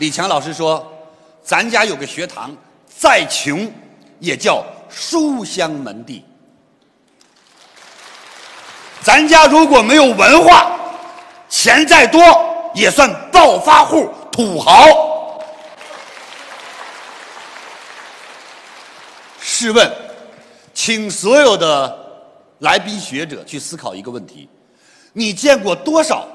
[0.00, 0.90] 李强老师说
[1.44, 3.70] ：“咱家有个学堂，再穷
[4.18, 6.24] 也叫书香门第。
[9.02, 10.74] 咱家如果没有文化，
[11.50, 12.18] 钱再多
[12.74, 14.72] 也算暴发户、土豪。
[19.38, 19.92] 试问，
[20.72, 21.94] 请所有的
[22.60, 24.48] 来宾学者去思考一个问题：
[25.12, 26.26] 你见过多少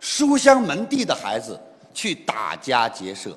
[0.00, 1.56] 书香门第的孩子？”
[1.98, 3.36] 去打家劫舍，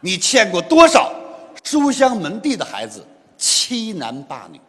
[0.00, 1.14] 你见过多少
[1.62, 3.06] 书香门第的孩子
[3.38, 4.60] 欺男霸女？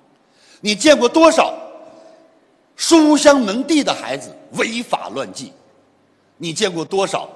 [0.60, 1.58] 你见过多少
[2.76, 5.52] 书香门第的孩子违法乱纪？
[6.38, 7.28] 你见过多少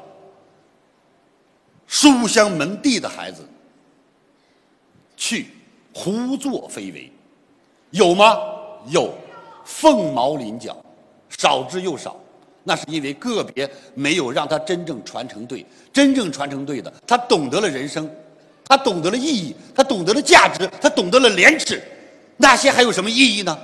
[1.87, 3.43] 书香门第的孩子
[5.17, 5.47] 去
[5.91, 7.11] 胡作非为？
[7.89, 8.37] 有吗？
[8.89, 9.11] 有，
[9.63, 10.77] 凤毛麟角，
[11.29, 12.15] 少之又少。
[12.67, 18.09] 那是因为个别没有让他真正传承对，真正传承对的，他懂得了人生，
[18.67, 21.79] 他懂得了意义，他懂得了价值，他懂得了廉耻，
[22.37, 23.55] 那些还有什么意义呢？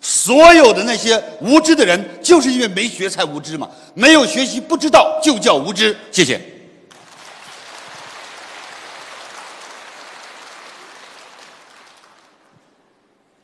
[0.00, 5.94] 所有的那些无知的人，就是因为没学才无知嘛，没有学习不知道就叫无知。
[6.10, 6.40] 谢谢。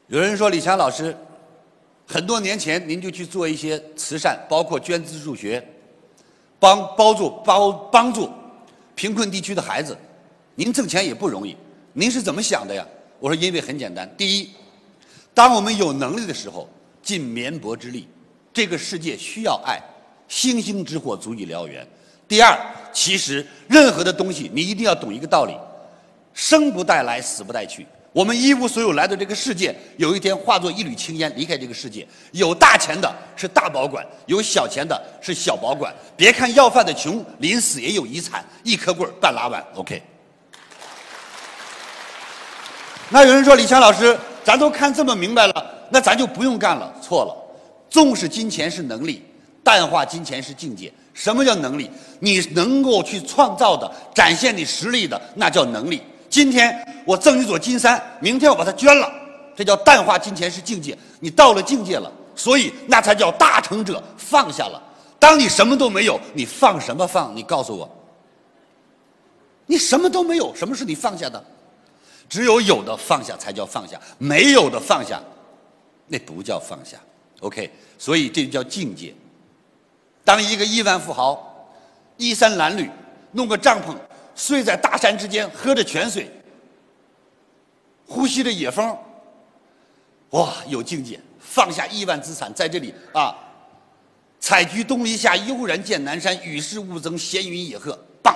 [0.07, 1.15] 有人说李强老师。
[2.07, 5.67] 很多年前，您就去做一些慈善，包括捐资助学，
[6.59, 8.31] 帮帮助帮帮助
[8.95, 9.97] 贫困地区的孩子。
[10.55, 11.57] 您挣钱也不容易，
[11.93, 12.87] 您是怎么想的呀？
[13.19, 14.09] 我说，因为很简单。
[14.17, 14.51] 第一，
[15.33, 16.69] 当我们有能力的时候，
[17.03, 18.07] 尽绵薄之力。
[18.53, 19.81] 这个世界需要爱，
[20.29, 21.85] 星星之火足以燎原。
[22.29, 22.57] 第二，
[22.93, 25.57] 其实任何的东西，你一定要懂一个道理：
[26.35, 27.87] 生不带来，死不带去。
[28.15, 32.07] 我们一无所有来到这个世界，有一天化作一缕青烟离开这个世界。
[32.31, 35.93] 有大钱的是大保管，有小钱的是小保管。
[36.17, 39.61] 别看要饭的穷，临死也有遗产，一颗棍半拉碗。
[39.75, 40.01] OK。
[43.09, 46.95] 那有人说李强老师，咱都看这么明白了，那咱就不用干了。
[47.03, 47.35] 错了，
[47.91, 49.25] 重视金钱是能力，
[49.65, 50.93] 淡化金钱是境界。
[51.15, 51.91] 什么叫能力？
[52.21, 56.01] 你能够去创造的，展现你实力的，那叫能力。
[56.35, 59.09] 今天我赠你座金山，明天我把它捐了，
[59.55, 60.99] 这叫淡化金钱是境界。
[61.21, 64.83] 你到了境界了，所以那才叫大成者放下了。
[65.21, 67.33] 当你什么都没有，你放什么放？
[67.37, 67.89] 你告诉我，
[69.67, 71.41] 你什么都没有，什么是你放下的？
[72.29, 75.23] 只有有的放下才叫放下，没有的放下，
[76.09, 76.97] 那不叫放下。
[77.43, 79.15] OK，所以这就叫境界。
[80.25, 81.71] 当一个亿万富豪
[82.17, 82.91] 衣衫褴褛，
[83.31, 83.95] 弄个帐篷。
[84.35, 86.31] 睡在大山之间，喝着泉水，
[88.07, 88.97] 呼吸着野风，
[90.31, 91.21] 哇，有境界！
[91.39, 93.35] 放下亿万资产，在这里啊，
[94.41, 98.35] 采菊东篱下，悠然见南山，与世无争，闲云野鹤，棒！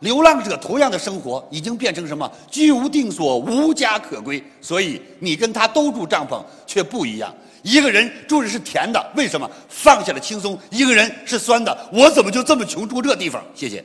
[0.00, 2.30] 流浪者同样的生活，已经变成什么？
[2.50, 4.42] 居无定所，无家可归。
[4.60, 7.34] 所以你跟他都住帐篷，却不一样。
[7.62, 9.50] 一个人住的是甜的，为什么？
[9.68, 10.58] 放下了轻松。
[10.70, 13.44] 一个人是酸的，我怎么就这么穷，住这地方？
[13.54, 13.84] 谢谢。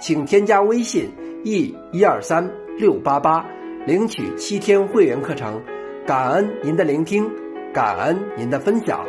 [0.00, 1.10] 请添加微信
[1.44, 2.50] e 一二三。
[2.78, 3.44] 六八八，
[3.86, 5.62] 领取七天会员课程，
[6.06, 7.30] 感恩您的聆听，
[7.74, 9.04] 感恩您的分享。